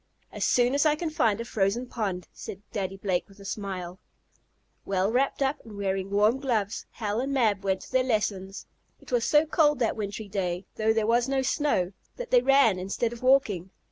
"As 0.31 0.43
soon 0.43 0.73
as 0.73 0.83
I 0.83 0.95
can 0.95 1.11
find 1.11 1.39
a 1.39 1.45
frozen 1.45 1.85
pond," 1.85 2.27
said 2.33 2.63
Daddy 2.71 2.97
Blake 2.97 3.29
with 3.29 3.39
a 3.39 3.45
smile. 3.45 3.99
Well 4.83 5.11
wrapped 5.11 5.43
up, 5.43 5.59
and 5.63 5.77
wearing 5.77 6.09
warm 6.09 6.39
gloves, 6.39 6.87
Hal 6.93 7.19
and 7.21 7.31
Mab 7.31 7.63
went 7.63 7.81
to 7.81 7.91
their 7.91 8.03
lessons. 8.03 8.65
It 8.99 9.11
was 9.11 9.25
so 9.25 9.45
cold 9.45 9.77
that 9.77 9.95
wintry 9.95 10.27
day, 10.27 10.65
though 10.75 10.91
there 10.91 11.05
was 11.05 11.29
no 11.29 11.43
snow, 11.43 11.91
that 12.15 12.31
they 12.31 12.41
ran 12.41 12.79
instead 12.79 13.13
of 13.13 13.21
walking. 13.21 13.69